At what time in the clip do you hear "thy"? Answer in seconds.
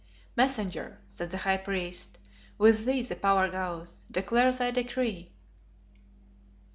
4.53-4.71